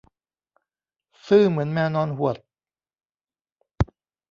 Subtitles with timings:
[1.27, 2.37] ซื่อเหมือนแมวนอนหวด